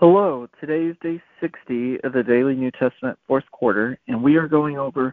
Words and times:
Hello, 0.00 0.46
today 0.60 0.84
is 0.84 0.96
day 1.02 1.20
60 1.40 2.04
of 2.04 2.12
the 2.12 2.22
Daily 2.22 2.54
New 2.54 2.70
Testament 2.70 3.18
fourth 3.26 3.50
quarter, 3.50 3.98
and 4.06 4.22
we 4.22 4.36
are 4.36 4.46
going 4.46 4.78
over 4.78 5.12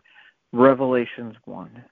Revelations 0.53 1.33
1. 1.45 1.83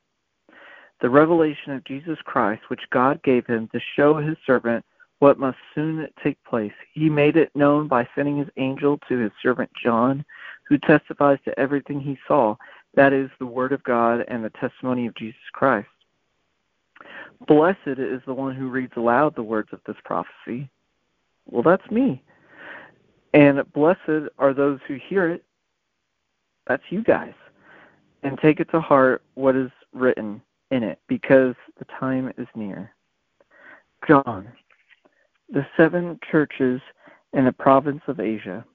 The 1.02 1.10
revelation 1.10 1.72
of 1.74 1.84
Jesus 1.86 2.20
Christ, 2.24 2.62
which 2.68 2.88
God 2.92 3.20
gave 3.24 3.48
him 3.48 3.68
to 3.70 3.80
show 3.96 4.18
his 4.18 4.38
servant 4.46 4.86
what 5.18 5.40
must 5.40 5.58
soon 5.74 6.08
take 6.24 6.38
place. 6.44 6.72
He 6.94 7.10
made 7.10 7.36
it 7.36 7.50
known 7.56 7.88
by 7.88 8.08
sending 8.14 8.38
his 8.38 8.50
angel 8.58 9.00
to 9.10 9.18
his 9.18 9.32
servant 9.42 9.72
John, 9.84 10.24
who 10.70 10.78
testifies 10.78 11.40
to 11.46 11.60
everything 11.60 12.00
he 12.00 12.20
saw. 12.28 12.56
That 12.94 13.12
is 13.12 13.32
the 13.40 13.48
word 13.48 13.72
of 13.72 13.82
God 13.82 14.24
and 14.28 14.46
the 14.46 14.52
testimony 14.52 15.08
of 15.08 15.16
Jesus 15.16 15.42
Christ. 15.52 15.88
Blessed 17.48 17.98
is 17.98 18.22
the 18.28 18.36
one 18.36 18.54
who 18.54 18.70
reads 18.70 18.94
aloud 18.96 19.36
the 19.36 19.42
words 19.42 19.70
of 19.72 19.80
this 19.88 19.98
prophecy. 20.06 20.70
Well, 21.50 21.64
that's 21.64 21.90
me. 21.90 22.22
And 23.34 23.62
blessed 23.74 24.30
are 24.38 24.54
those 24.54 24.80
who 24.88 24.98
hear 25.10 25.30
it. 25.30 25.44
That's 26.68 26.84
you 26.90 27.04
guys. 27.04 27.34
And 28.22 28.38
take 28.40 28.60
it 28.60 28.70
to 28.72 28.80
heart 28.80 29.24
what 29.34 29.56
is 29.56 29.72
written 29.92 30.42
in 30.72 30.84
it, 30.84 31.00
because 31.08 31.56
the 31.78 31.86
time 32.00 32.32
is 32.38 32.48
near. 32.56 32.92
John, 34.08 34.48
the 35.50 35.66
seven 35.78 36.20
churches 36.32 36.82
in 37.34 37.46
the 37.46 37.52
province 37.52 38.02
of 38.08 38.20
Asia. 38.20 38.66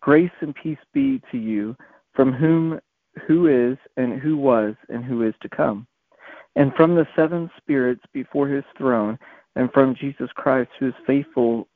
Grace 0.00 0.30
and 0.40 0.54
peace 0.54 0.78
be 0.92 1.20
to 1.32 1.38
you 1.38 1.76
from 2.14 2.32
whom 2.32 2.80
who 3.26 3.46
is 3.46 3.78
and 3.96 4.20
who 4.20 4.36
was 4.36 4.74
and 4.88 5.04
who 5.04 5.22
is 5.22 5.34
to 5.40 5.48
come. 5.48 5.86
And 6.56 6.72
from 6.74 6.94
the 6.94 7.06
seven 7.16 7.50
spirits 7.56 8.02
before 8.12 8.48
his 8.48 8.64
throne, 8.76 9.18
and 9.56 9.72
from 9.72 9.94
Jesus 9.94 10.30
Christ 10.34 10.70
who 10.78 10.88
is 10.88 10.94
faithful 11.06 11.66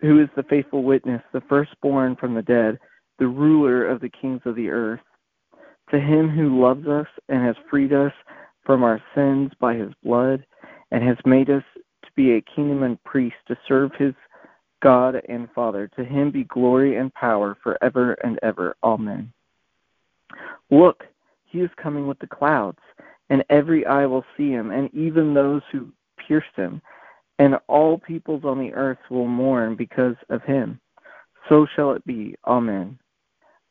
who 0.00 0.20
is 0.20 0.28
the 0.36 0.42
faithful 0.44 0.82
witness, 0.82 1.22
the 1.32 1.42
firstborn 1.48 2.16
from 2.16 2.34
the 2.34 2.42
dead, 2.42 2.78
the 3.18 3.26
ruler 3.26 3.86
of 3.86 4.00
the 4.00 4.10
kings 4.10 4.42
of 4.44 4.54
the 4.54 4.68
earth. 4.68 5.00
To 5.90 6.00
him 6.00 6.28
who 6.28 6.60
loves 6.60 6.86
us 6.86 7.06
and 7.28 7.44
has 7.44 7.56
freed 7.70 7.92
us 7.92 8.12
from 8.64 8.82
our 8.82 9.00
sins 9.14 9.52
by 9.60 9.74
his 9.74 9.92
blood, 10.02 10.44
and 10.90 11.02
has 11.02 11.16
made 11.24 11.50
us 11.50 11.62
to 12.02 12.10
be 12.16 12.32
a 12.32 12.40
kingdom 12.40 12.82
and 12.82 13.02
priest 13.04 13.36
to 13.48 13.56
serve 13.66 13.92
his 13.96 14.14
God 14.82 15.20
and 15.28 15.48
Father. 15.54 15.88
To 15.96 16.04
him 16.04 16.30
be 16.30 16.44
glory 16.44 16.96
and 16.96 17.14
power 17.14 17.56
forever 17.62 18.14
and 18.24 18.38
ever. 18.42 18.76
Amen. 18.82 19.32
Look, 20.70 21.04
he 21.44 21.60
is 21.60 21.70
coming 21.80 22.06
with 22.06 22.18
the 22.18 22.26
clouds, 22.26 22.80
and 23.30 23.44
every 23.48 23.86
eye 23.86 24.06
will 24.06 24.24
see 24.36 24.50
him, 24.50 24.70
and 24.70 24.92
even 24.92 25.32
those 25.32 25.62
who 25.70 25.88
pierced 26.26 26.54
him 26.56 26.82
and 27.38 27.56
all 27.68 27.98
peoples 27.98 28.44
on 28.44 28.58
the 28.58 28.72
earth 28.72 28.98
will 29.10 29.26
mourn 29.26 29.76
because 29.76 30.16
of 30.30 30.42
him. 30.42 30.80
So 31.48 31.66
shall 31.74 31.92
it 31.92 32.04
be. 32.04 32.34
Amen. 32.46 32.98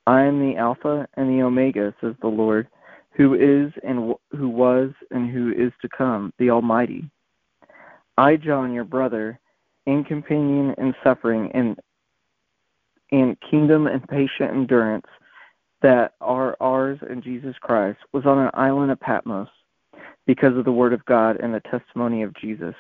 I 0.07 0.23
am 0.23 0.39
the 0.39 0.57
Alpha 0.57 1.07
and 1.16 1.30
the 1.30 1.44
Omega, 1.44 1.94
says 1.99 2.13
the 2.22 2.27
Lord, 2.27 2.67
who 3.11 3.33
is 3.33 3.73
and 3.83 4.13
who 4.31 4.49
was 4.49 4.91
and 5.11 5.31
who 5.31 5.52
is 5.52 5.72
to 5.81 5.89
come, 5.89 6.31
the 6.38 6.52
Almighty. 6.52 7.09
I, 8.17 8.35
John, 8.35 8.73
your 8.73 8.83
brother, 8.83 9.39
in 9.85 10.03
companion 10.03 10.75
in 10.77 10.94
suffering 11.03 11.52
and 11.53 11.77
in 13.09 13.38
kingdom 13.50 13.88
and 13.88 14.07
patient 14.07 14.52
endurance 14.52 15.05
that 15.81 16.13
are 16.22 16.57
ours 16.59 17.00
in 17.09 17.22
Jesus 17.22 17.56
Christ, 17.62 18.00
was 18.12 18.25
on 18.25 18.39
an 18.39 18.51
island 18.53 18.91
of 18.91 19.00
Patmos 19.00 19.50
because 20.25 20.57
of 20.57 20.66
the 20.66 20.72
word 20.72 20.94
of 20.94 21.06
God 21.06 21.38
and 21.39 21.53
the 21.53 21.59
testimony 21.62 22.23
of 22.23 22.35
Jesus. 22.35 22.75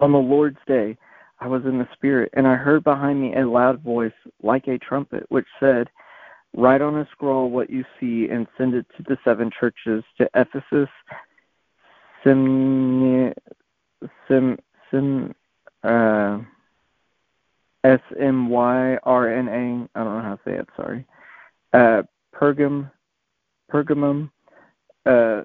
On 0.00 0.12
the 0.12 0.18
Lord's 0.18 0.58
day, 0.66 0.96
I 1.40 1.46
was 1.48 1.62
in 1.64 1.78
the 1.78 1.88
Spirit, 1.94 2.30
and 2.34 2.46
I 2.46 2.54
heard 2.54 2.84
behind 2.84 3.20
me 3.20 3.34
a 3.34 3.48
loud 3.48 3.82
voice 3.82 4.12
like 4.42 4.68
a 4.68 4.78
trumpet, 4.78 5.24
which 5.28 5.46
said, 5.60 5.88
Write 6.56 6.80
on 6.80 6.96
a 6.96 7.08
scroll 7.12 7.50
what 7.50 7.68
you 7.68 7.84
see 8.00 8.28
and 8.30 8.46
send 8.56 8.74
it 8.74 8.86
to 8.96 9.02
the 9.02 9.18
seven 9.24 9.50
churches 9.58 10.02
to 10.16 10.28
Ephesus, 10.34 10.88
Sim, 12.24 13.32
Sim, 14.26 14.56
Sim, 14.90 15.34
uh, 15.84 16.38
S 17.84 18.00
M 18.18 18.48
Y 18.48 18.96
R 19.02 19.38
N 19.38 19.48
A. 19.48 19.98
I 19.98 20.04
don't 20.04 20.16
know 20.16 20.22
how 20.22 20.36
to 20.36 20.40
say 20.44 20.54
it. 20.54 20.68
Sorry. 20.76 21.06
Uh, 21.72 22.02
Pergam, 22.34 22.90
Pergamum, 23.70 24.30
uh, 25.04 25.42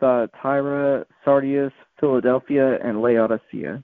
Thyatira, 0.00 1.06
Sardis, 1.24 1.72
Philadelphia, 1.98 2.78
and 2.82 3.02
Laodicea. 3.02 3.82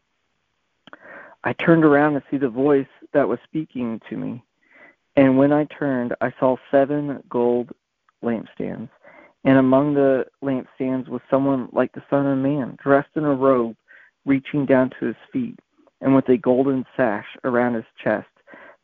I 1.45 1.53
turned 1.55 1.85
around 1.85 2.15
to 2.15 2.23
see 2.31 2.37
the 2.37 2.49
voice 2.49 2.87
that 3.13 3.29
was 3.29 3.39
speaking 3.45 4.01
to 4.09 4.17
me. 4.17 4.43
And 5.17 5.37
when 5.37 5.53
I 5.53 5.65
turned, 5.65 6.15
I 6.21 6.33
saw 6.39 6.57
seven 6.71 7.23
gold 7.29 7.71
lampstands. 8.23 8.89
And 9.45 9.59
among 9.59 9.95
the 9.95 10.27
lampstands 10.43 11.09
was 11.09 11.21
someone 11.29 11.69
like 11.73 11.93
the 11.93 12.05
Son 12.09 12.27
of 12.27 12.39
Man, 12.39 12.79
dressed 12.83 13.17
in 13.17 13.25
a 13.25 13.35
robe 13.35 13.77
reaching 14.25 14.65
down 14.65 14.91
to 14.91 15.07
his 15.07 15.17
feet, 15.33 15.59
and 16.01 16.15
with 16.15 16.29
a 16.29 16.37
golden 16.37 16.87
sash 16.97 17.27
around 17.45 17.75
his 17.75 17.85
chest. 18.03 18.29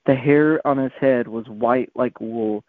The 0.07 0.17
hair 0.17 0.67
on 0.67 0.79
his 0.79 0.93
head 0.99 1.29
was 1.29 1.47
white 1.49 1.91
like 1.95 2.21
wool, 2.21 2.65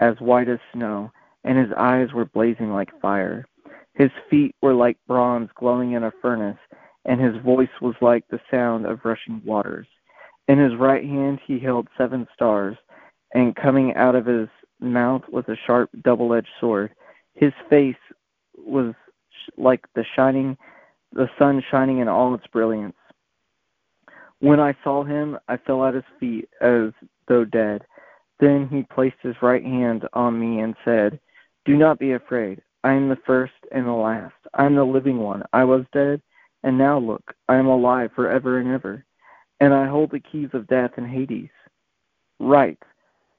as 0.00 0.18
white 0.20 0.48
as 0.48 0.58
snow, 0.72 1.12
and 1.44 1.58
his 1.58 1.72
eyes 1.76 2.12
were 2.12 2.24
blazing 2.24 2.72
like 2.72 3.00
fire. 3.00 3.46
His 3.96 4.10
feet 4.28 4.54
were 4.60 4.74
like 4.74 4.98
bronze 5.06 5.48
glowing 5.54 5.92
in 5.92 6.04
a 6.04 6.12
furnace, 6.22 6.58
and 7.04 7.20
his 7.20 7.42
voice 7.42 7.68
was 7.80 7.94
like 8.00 8.24
the 8.28 8.40
sound 8.50 8.86
of 8.86 9.04
rushing 9.04 9.40
waters. 9.44 9.86
In 10.48 10.58
his 10.58 10.76
right 10.76 11.04
hand 11.04 11.40
he 11.46 11.58
held 11.58 11.88
seven 11.96 12.26
stars, 12.34 12.76
and 13.34 13.56
coming 13.56 13.94
out 13.94 14.14
of 14.14 14.26
his 14.26 14.48
mouth 14.80 15.22
was 15.30 15.44
a 15.48 15.56
sharp 15.66 15.90
double 16.02 16.34
edged 16.34 16.48
sword. 16.60 16.92
His 17.34 17.52
face 17.70 17.96
was 18.56 18.94
like 19.56 19.84
the 19.94 20.04
shining 20.14 20.56
the 21.12 21.28
sun 21.38 21.62
shining 21.70 21.98
in 21.98 22.08
all 22.08 22.34
its 22.34 22.46
brilliance. 22.48 22.96
When 24.40 24.60
I 24.60 24.76
saw 24.84 25.02
him, 25.02 25.38
I 25.48 25.56
fell 25.56 25.84
at 25.84 25.94
his 25.94 26.04
feet 26.20 26.48
as 26.60 26.90
though 27.26 27.44
dead. 27.44 27.84
Then 28.38 28.68
he 28.68 28.82
placed 28.82 29.16
his 29.22 29.36
right 29.40 29.62
hand 29.62 30.06
on 30.12 30.38
me 30.38 30.60
and 30.60 30.74
said, 30.84 31.18
Do 31.64 31.76
not 31.76 31.98
be 31.98 32.12
afraid. 32.12 32.60
I 32.86 32.92
am 32.92 33.08
the 33.08 33.18
first 33.26 33.52
and 33.72 33.84
the 33.84 33.90
last. 33.90 34.36
I 34.54 34.64
am 34.64 34.76
the 34.76 34.84
living 34.84 35.18
one. 35.18 35.42
I 35.52 35.64
was 35.64 35.84
dead, 35.92 36.22
and 36.62 36.78
now 36.78 37.00
look, 37.00 37.34
I 37.48 37.56
am 37.56 37.66
alive 37.66 38.12
forever 38.14 38.60
and 38.60 38.70
ever, 38.70 39.04
and 39.58 39.74
I 39.74 39.88
hold 39.88 40.12
the 40.12 40.20
keys 40.20 40.50
of 40.52 40.68
death 40.68 40.92
and 40.96 41.04
Hades. 41.04 41.50
Write, 42.38 42.78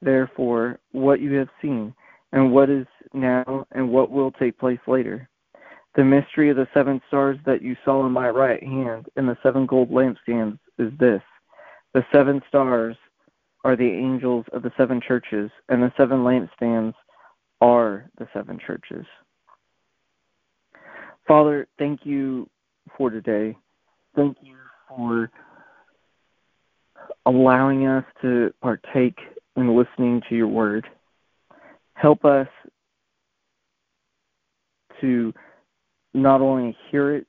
therefore, 0.02 0.80
what 0.92 1.20
you 1.20 1.32
have 1.36 1.48
seen, 1.62 1.94
and 2.32 2.52
what 2.52 2.68
is 2.68 2.86
now, 3.14 3.66
and 3.72 3.88
what 3.90 4.10
will 4.10 4.32
take 4.32 4.58
place 4.58 4.80
later. 4.86 5.26
The 5.94 6.04
mystery 6.04 6.50
of 6.50 6.56
the 6.56 6.68
seven 6.74 7.00
stars 7.08 7.38
that 7.46 7.62
you 7.62 7.74
saw 7.86 8.04
in 8.04 8.12
my 8.12 8.28
right 8.28 8.62
hand 8.62 9.06
and 9.16 9.26
the 9.26 9.38
seven 9.42 9.64
gold 9.64 9.90
lampstands 9.90 10.58
is 10.78 10.92
this 11.00 11.22
the 11.94 12.04
seven 12.12 12.42
stars 12.48 12.96
are 13.64 13.76
the 13.76 13.90
angels 13.90 14.44
of 14.52 14.62
the 14.62 14.72
seven 14.76 15.00
churches, 15.00 15.50
and 15.70 15.82
the 15.82 15.92
seven 15.96 16.18
lampstands 16.18 16.92
are 17.62 18.10
the 18.18 18.28
seven 18.34 18.58
churches. 18.58 19.06
Father, 21.28 21.68
thank 21.78 22.06
you 22.06 22.48
for 22.96 23.10
today. 23.10 23.54
Thank 24.16 24.38
you 24.40 24.56
for 24.88 25.30
allowing 27.26 27.86
us 27.86 28.04
to 28.22 28.50
partake 28.62 29.18
in 29.54 29.76
listening 29.76 30.22
to 30.30 30.34
your 30.34 30.48
word. 30.48 30.86
Help 31.92 32.24
us 32.24 32.48
to 35.02 35.34
not 36.14 36.40
only 36.40 36.74
hear 36.90 37.14
it, 37.14 37.26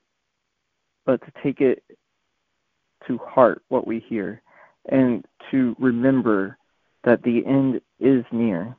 but 1.04 1.20
to 1.20 1.32
take 1.42 1.60
it 1.60 1.82
to 3.06 3.18
heart 3.18 3.62
what 3.68 3.86
we 3.86 4.00
hear 4.08 4.40
and 4.88 5.26
to 5.50 5.76
remember 5.78 6.56
that 7.04 7.22
the 7.22 7.44
end 7.44 7.82
is 7.98 8.24
near, 8.32 8.74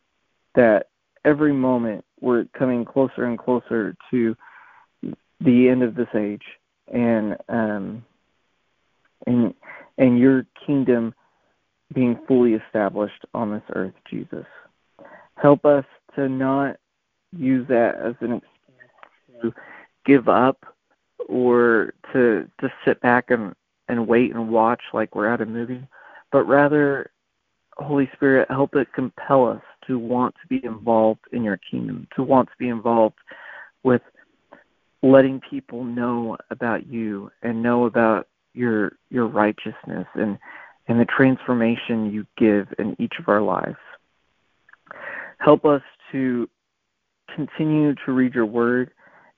that 0.56 0.88
every 1.26 1.54
moment 1.54 2.04
we're 2.20 2.46
coming 2.58 2.84
closer 2.84 3.26
and 3.26 3.38
closer 3.38 3.96
to 4.10 4.36
the 5.44 5.70
end 5.70 5.84
of 5.84 5.96
this 5.96 6.08
age 6.16 6.44
and 6.92 7.38
um, 7.50 8.06
and 9.26 9.54
and 9.98 10.20
your 10.20 10.46
kingdom 10.66 11.14
being 11.94 12.18
fully 12.28 12.54
established 12.54 13.26
on 13.34 13.52
this 13.52 13.64
earth, 13.74 13.94
Jesus. 14.10 14.46
Help 15.36 15.66
us 15.66 15.86
to 16.16 16.30
not 16.30 16.78
use 17.36 17.68
that 17.68 17.96
as 17.96 18.16
an 18.22 18.34
excuse 18.34 19.42
to 19.42 19.54
give 20.06 20.28
up 20.28 20.66
or 21.28 21.94
to 22.14 22.48
to 22.60 22.72
sit 22.86 23.00
back 23.02 23.30
and, 23.30 23.54
and 23.88 24.08
wait 24.08 24.34
and 24.34 24.50
watch 24.50 24.82
like 24.94 25.16
we're 25.16 25.32
at 25.32 25.42
a 25.42 25.46
movie, 25.46 25.86
but 26.32 26.44
rather 26.44 27.12
Holy 27.78 28.10
Spirit, 28.14 28.50
help 28.50 28.76
it 28.76 28.94
compel 28.94 29.48
us 29.48 29.62
to 29.88 29.98
want 29.98 30.36
to 30.42 30.48
be 30.48 30.64
involved 30.66 31.22
in 31.32 31.44
your 31.44 31.58
kingdom, 31.58 32.08
to 32.16 32.24
want 32.24 32.50
to 32.50 32.56
be 32.60 32.70
involved 32.70 33.16
with 33.84 34.02
letting 35.04 35.42
people 35.50 35.84
know 35.84 36.38
about 36.50 36.88
you 36.88 37.32
and 37.42 37.64
know 37.64 37.86
about 37.86 38.28
your 38.54 38.94
your 39.10 39.28
righteousness 39.28 40.08
and 40.16 40.38
and 40.88 41.00
the 41.00 41.06
transformation 41.06 42.12
you 42.12 42.26
give 42.38 42.68
in 42.78 42.96
each 43.00 43.14
of 43.20 43.30
our 43.30 43.42
lives. 43.42 43.78
Help 45.38 45.66
us 45.66 45.82
to 46.12 46.50
continue 47.34 47.96
to 48.06 48.12
read 48.12 48.34
your 48.34 48.46
word 48.46 48.92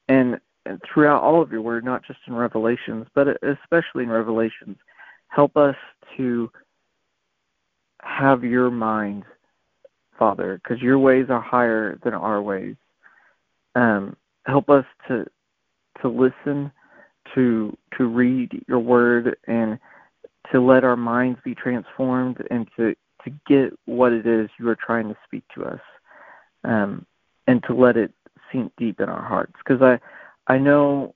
and, 0.08 0.40
and 0.66 0.82
throughout 0.82 1.22
all 1.22 1.42
of 1.42 1.52
your 1.52 1.62
word, 1.62 1.86
not 1.86 2.04
just 2.06 2.20
in 2.28 2.34
Revelations, 2.34 3.08
but 3.14 3.28
especially 3.44 4.04
in 4.04 4.10
Revelations. 4.10 4.78
Help 5.28 5.56
us 5.58 5.76
to 6.18 6.50
have 8.02 8.44
your 8.44 8.70
mind, 8.72 9.24
Father, 10.18 10.60
because 10.62 10.82
your 10.82 11.00
ways 11.00 11.28
are 11.30 11.42
higher 11.42 12.00
than 12.04 12.14
our 12.14 12.42
ways. 12.42 12.76
Um, 13.76 14.16
help 14.46 14.70
us 14.70 14.86
to 15.08 15.26
to 16.02 16.10
listen, 16.10 16.72
to 17.36 17.78
to 17.98 18.06
read 18.06 18.64
your 18.68 18.80
word, 18.80 19.38
and 19.48 19.80
to 20.52 20.60
let 20.60 20.84
our 20.84 20.98
minds 20.98 21.40
be 21.44 21.56
transformed, 21.56 22.38
and 22.52 22.68
to 22.78 22.96
to 23.24 23.32
get 23.48 23.78
what 23.86 24.12
it 24.12 24.26
is 24.26 24.50
you 24.60 24.68
are 24.68 24.76
trying 24.76 25.08
to 25.08 25.18
speak 25.26 25.44
to 25.56 25.64
us, 25.64 25.80
um, 26.64 27.06
and 27.48 27.64
to 27.64 27.74
let 27.74 27.98
it 27.98 28.12
sink 28.52 28.72
deep 28.78 29.00
in 29.00 29.10
our 29.10 29.22
hearts. 29.22 29.54
Because 29.58 29.82
I 29.82 30.00
I 30.52 30.58
know. 30.58 31.16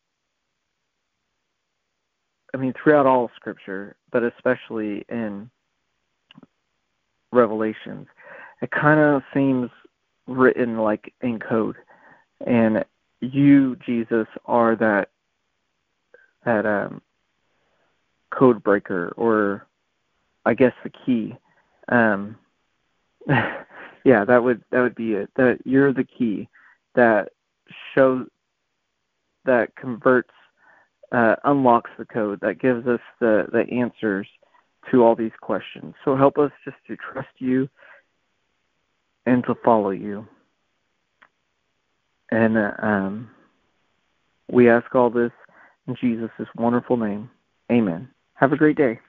I 2.53 2.57
mean, 2.57 2.73
throughout 2.81 3.05
all 3.05 3.29
Scripture, 3.35 3.97
but 4.11 4.23
especially 4.23 5.05
in 5.09 5.49
Revelations, 7.33 8.07
it 8.61 8.71
kind 8.71 8.99
of 8.99 9.21
seems 9.33 9.69
written 10.27 10.77
like 10.77 11.13
in 11.21 11.39
code, 11.39 11.75
and 12.45 12.83
you, 13.21 13.75
Jesus, 13.85 14.27
are 14.45 14.75
that 14.75 15.09
that 16.45 16.65
um, 16.65 17.01
code 18.29 18.63
breaker, 18.63 19.13
or 19.17 19.67
I 20.45 20.53
guess 20.53 20.73
the 20.83 20.91
key. 21.05 21.35
Um, 21.89 22.37
yeah, 23.27 24.25
that 24.25 24.43
would 24.43 24.63
that 24.71 24.81
would 24.81 24.95
be 24.95 25.13
it. 25.13 25.29
That 25.35 25.59
you're 25.65 25.93
the 25.93 26.05
key 26.05 26.47
that 26.95 27.29
shows 27.93 28.27
that 29.45 29.75
converts, 29.75 30.31
uh, 31.11 31.35
unlocks 31.45 31.91
the 31.97 32.05
code 32.05 32.39
that 32.41 32.59
gives 32.59 32.87
us 32.87 32.99
the 33.19 33.47
the 33.51 33.65
answers 33.73 34.27
to 34.91 35.03
all 35.03 35.15
these 35.15 35.31
questions. 35.41 35.93
So 36.05 36.15
help 36.15 36.37
us 36.37 36.51
just 36.63 36.77
to 36.87 36.95
trust 36.95 37.29
you 37.39 37.69
and 39.25 39.43
to 39.45 39.55
follow 39.63 39.89
you. 39.91 40.27
And 42.31 42.57
uh, 42.57 42.71
um, 42.81 43.29
we 44.51 44.69
ask 44.69 44.93
all 44.93 45.09
this 45.09 45.31
in 45.87 45.95
Jesus' 45.99 46.29
wonderful 46.55 46.97
name. 46.97 47.29
Amen. 47.71 48.09
Have 48.35 48.53
a 48.53 48.57
great 48.57 48.77
day. 48.77 48.99